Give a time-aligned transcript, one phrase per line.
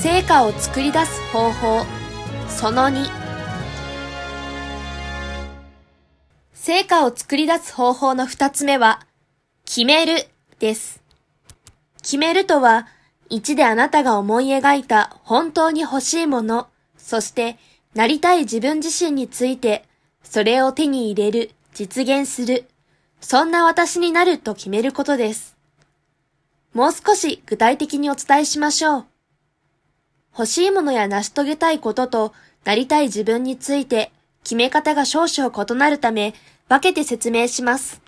[0.00, 1.84] 成果を作り出す方法。
[2.48, 3.10] その2
[6.52, 9.00] 成果を作り出す方法の2つ目は
[9.64, 10.28] 決める
[10.60, 11.02] です。
[12.00, 12.86] 決めるとは
[13.30, 17.58] 1であなたが思い描いた本当に欲しいものそして
[17.94, 19.84] なりたい自分自身について
[20.22, 22.66] それを手に入れる実現する。
[23.20, 25.56] そんな私になると決めることです。
[26.72, 29.06] もう少し具体的にお伝えしましょう。
[30.38, 32.32] 欲しいものや成し遂げたいことと
[32.64, 34.12] なりたい自分について
[34.44, 36.32] 決め方が少々異なるため
[36.68, 38.00] 分けて説明します。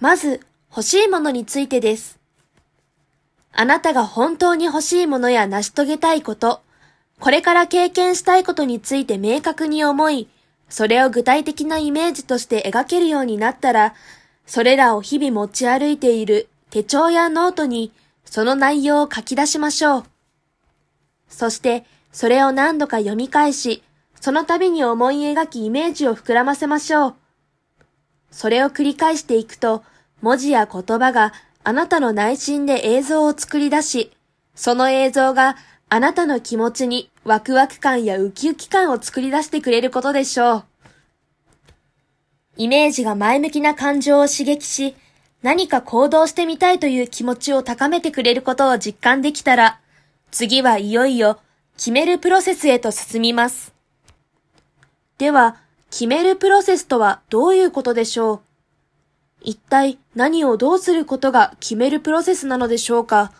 [0.00, 2.18] まず欲しいものについてです。
[3.52, 6.62] あなたが本当に欲しいものや成し遂げたいこと、
[7.20, 10.26] これから経験したいことについて明確に思い、
[10.70, 13.94] それを具体的なイメージとして描けるようになったら、
[14.46, 17.92] それらを日々持ち歩いている手帳やノートに
[18.24, 20.13] その内容を書き出しましょう。
[21.34, 23.82] そしてそれを何度か読み返し、
[24.20, 27.14] その度に思い描きイメージを膨らませましょう。
[28.30, 29.82] それを繰り返していくと、
[30.22, 31.32] 文字や言葉が
[31.64, 34.12] あなたの内心で映像を作り出し、
[34.54, 35.56] その映像が
[35.88, 40.64] あなたの気持ちにワクワク感やウキウキ感を作り出してくれることでしょう。
[42.56, 44.94] イメージが前向きな感情を刺激し、
[45.42, 49.80] 何か行動してみたいという気持ちを高めてくれることを実感できたら、
[50.34, 51.38] 次はいよいよ
[51.76, 53.72] 決めるプロセスへと進みます。
[55.16, 55.58] では、
[55.92, 58.40] 決めるプロセスとはどういうことでしょう？
[59.42, 63.32] 一体何をどうすることが決めるプロセスなのでしょうか？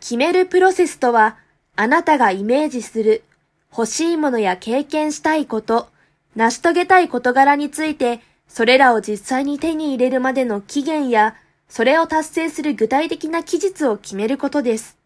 [0.00, 1.36] 決めるプロセスとは、
[1.76, 3.22] あなたがイメージする
[3.70, 5.90] 欲しいものや経験したいこと、
[6.34, 11.36] 成し遂げたい事柄について、それらを実際に手に入れるまでの期限や、
[11.68, 14.98] それを達成する具体的な期日を決めることです。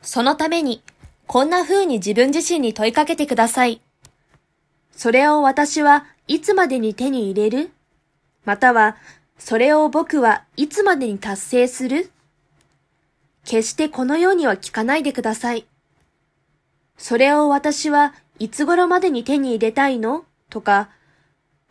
[0.00, 0.82] そのために、
[1.26, 3.80] こんな風に自分自身に問いかけてください。
[4.92, 7.70] それを私はいつまでに手に入れる？
[8.44, 8.96] または、
[9.38, 12.10] それを僕はいつまでに達成する？
[13.44, 15.66] 決してこのようには聞かないでください。
[16.96, 20.24] それを私はいつ頃までに手に入れたいの？
[20.50, 20.88] とか、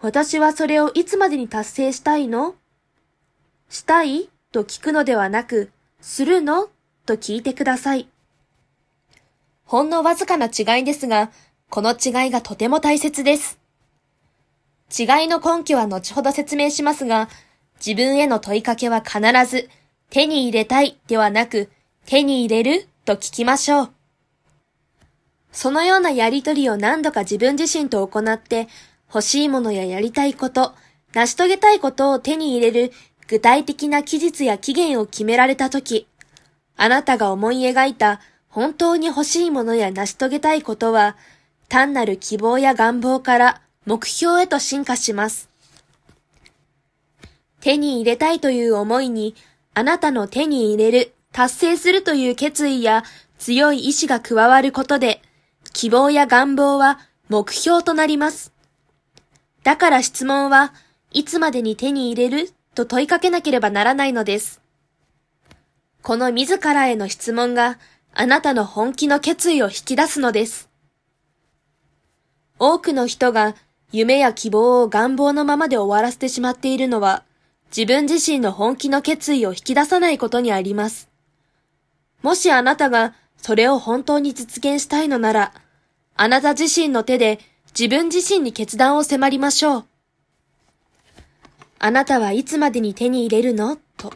[0.01, 2.55] 私はそれをいつまでに達成したいの？
[3.69, 4.29] したい？
[4.51, 6.69] と聞くのではなく、するの？
[7.05, 8.07] と聞いてください。
[9.65, 11.31] ほんのわずかな違いですが、
[11.69, 13.59] この違いがとても大切です。
[14.97, 17.27] 違いの根拠は後ほど説明しますが、
[17.83, 19.69] 自分への問いかけは必ず、
[20.09, 21.69] 手に入れたいではなく、
[22.05, 23.89] 手に入れると聞きましょう。
[25.51, 28.67] そのようなやりとりを何度か自分自身と行って、
[29.07, 30.73] 欲しいものややりたいこと、
[31.13, 32.93] 成し遂げたいことを手に入れる
[33.27, 36.07] 具体的な期日や期限を決められたとき、
[36.77, 38.19] あなたが思い描いた
[38.49, 41.17] 本当に欲しいものや成し遂げたいことは、
[41.67, 45.49] 単なる希望や願望から目標へと進化します。
[47.61, 49.35] 手に入れたいという思いに、
[49.73, 53.03] あなたの手に入れる、達成するという決意や
[53.39, 55.21] 強い意志が加わることで、
[55.73, 58.53] 希望や願望は目標となります。
[59.63, 60.73] だから質問は
[61.11, 62.53] いつまでに手に入れる？
[62.75, 64.61] と問いかけなければならないのです。
[66.03, 67.79] この自らへの質問が
[68.13, 70.69] あなたの本気の決意を引き出すのです。
[72.59, 73.55] 多くの人が
[73.91, 77.23] 夢や希望を願望のままで終わらせてしまっているのは
[77.75, 81.09] 自分自身の本気の決意を引き出さないことにあります。
[82.21, 85.53] もしあなたがそれを本当に実現したいのなら、
[86.15, 87.39] あなた自身の手で
[87.77, 89.85] 自分自身に決断を迫りましょう。
[91.77, 93.77] あなたはいつまでに手に入れるの？
[93.97, 94.13] と。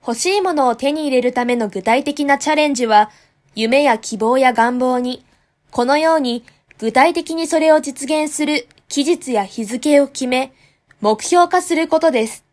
[0.00, 3.10] 欲しいものを手に入れるための具体的なチャレンジは、
[3.54, 5.24] 夢や希望や願望に、
[5.70, 6.44] このように
[6.78, 10.52] 具体的にそれを実現する期日や日付を決め、
[11.00, 12.44] 目標化することです。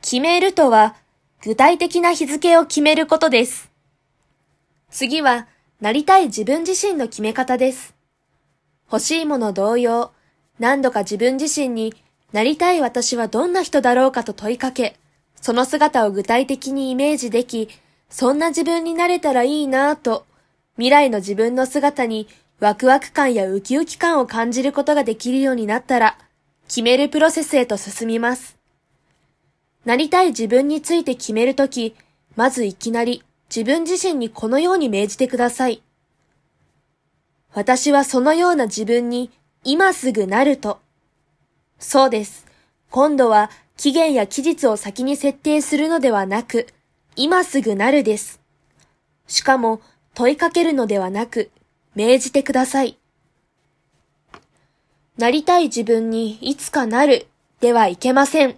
[0.00, 0.96] 決めるとは、
[1.44, 3.70] 具体的な日付を決めることです。
[4.90, 5.46] 次は、
[5.80, 7.94] なりたい自分自身の決め方です。
[8.90, 10.12] 欲しいもの同様、
[10.58, 11.94] 何度か自分自身に
[12.32, 14.96] なりたい私はどんな人だろうかと問いかけ、
[15.40, 17.68] その姿を具体的にイメージでき、
[18.08, 20.24] そんな自分になれたらいいなぁと、
[20.76, 22.28] 未来の自分の姿に
[22.60, 26.16] ワクワク感やウキウキ感を感じることができるようになったら、
[26.68, 28.56] 決めるプロセスへと進みます。
[29.84, 31.96] なりたい自分について決めるとき、
[32.36, 33.24] まずいきなり
[33.54, 35.82] 自分自身にこのように命じてください。
[37.52, 39.30] 私はそのような自分に
[39.64, 40.81] 今すぐなると。
[41.82, 42.46] そうです。
[42.90, 46.68] 今度は期限や期日を先に設定するのではなく、
[47.16, 48.40] 今すぐなるです。
[49.26, 49.82] しかも、
[50.14, 51.50] 問いかけるのではなく、
[51.94, 52.98] 命じてください。
[55.18, 57.26] なりたい自分にいつかなる
[57.60, 58.56] ではいけません。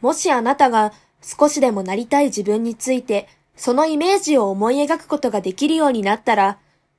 [0.00, 3.26] もしあなたが少しでもなりたい自分について、
[3.56, 6.58] そのイメージを思い描くことができるようになったら、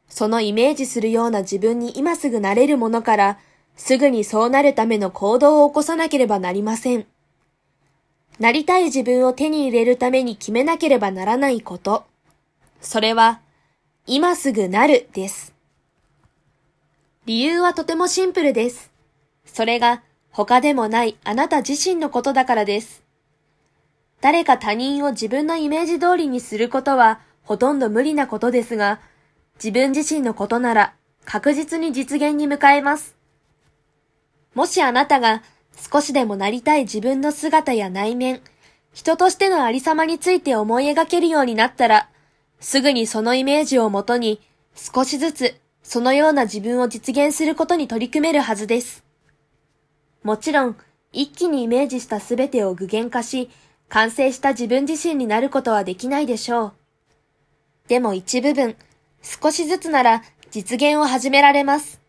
[0.10, 3.40] そのイメージするような自分に今すぐなれるものから、
[3.76, 7.06] すぐにそうなるための行動を起こさなければなりません。
[8.40, 12.06] なりたい自分を手に入れるために決めなければならないこと。
[12.82, 13.40] それは、
[14.08, 15.54] 今すぐなるです。
[17.26, 18.92] 理由はとてもシンプルです。
[19.46, 23.04] それが他でもないあなた自身のことだからです。
[24.22, 29.00] 誰か他人を自分のイメージ通りにすることはほとんど無理なことですが、
[29.56, 30.94] 自分自身のことなら
[31.24, 33.16] 確実に実現に向かえます。
[34.56, 35.44] もしあなたが
[35.92, 38.42] 少しでもなりたい自分の姿や内面、
[38.94, 42.10] 人としてのありさまについて思い描けるようになったら、
[42.62, 44.40] すぐにそのイメージをもとに
[44.74, 49.04] 少しずつそのような自分を実現することに取り組めるはずです。
[50.24, 50.78] もちろん、
[51.12, 53.50] 一気にイメージしたすべてを具現化し、
[53.90, 56.74] 完成した自分自身になることはできないでしょう。
[57.88, 58.76] でも一部分、
[59.22, 62.00] 少しずつなら実現を始められます。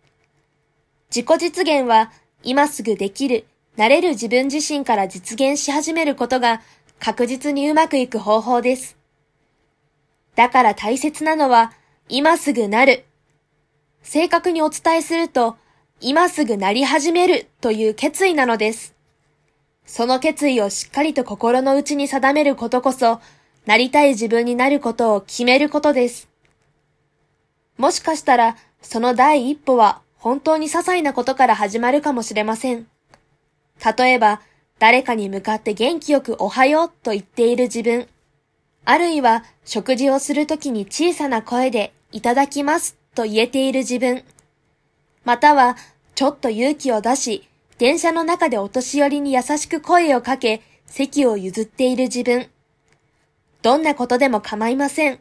[1.11, 2.13] 自己実現は
[2.47, 3.45] 今すぐできる、
[3.77, 6.63] なれる自分自身から実現し始めることが
[7.01, 8.97] 確実にうまくいく方法です。
[10.37, 11.73] だから大切なのは
[12.09, 13.05] 今すぐなる。
[14.03, 15.57] 正確にお伝えすると
[16.01, 18.95] 今すぐなり始めるという決意なのです。
[19.85, 23.21] その決意をしっかりと心の内に定めることこそ、
[23.67, 26.29] なりたい自分になることを決めることです。
[27.77, 32.89] もしかしたら、その第一歩は本当に些細なことから始まるかもしれません。
[33.97, 34.41] 例えば、
[34.81, 38.09] 誰かに向かって元気よくおはようと言っている自分。
[38.85, 44.25] あるいは、食事をするときに小さな声でいただきますと言えている自分。
[45.25, 45.77] または、
[46.17, 52.49] ちょっと勇気を出し、電車の中でお年寄りに優しく声をかけ、席を譲っている自分。
[53.63, 55.21] どんなことでも構いません。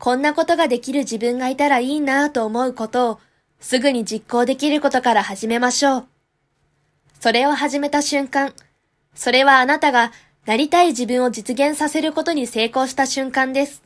[0.00, 3.20] こんなことができる自分がいたらいいなぁと思うことを
[3.60, 6.06] すぐに実行できることから始めましょう。
[7.20, 8.54] それを始めた瞬間、
[9.14, 10.12] それはあなたが
[10.44, 13.82] なりたい自分を実現させることに成功した瞬間です。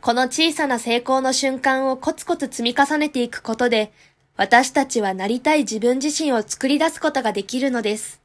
[0.00, 3.92] この小さな成功の瞬間をコツコツ積み重ねていくことで、
[4.36, 8.20] 私たちはなりたい自分自身を作り出すことができるのです。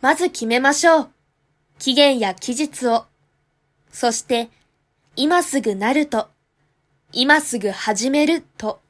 [0.00, 1.10] まず決めましょう。
[1.78, 3.04] 期限や期日を。
[3.92, 4.48] そして、
[5.16, 6.28] 今すぐなると、
[7.14, 8.81] 今すぐ始めると。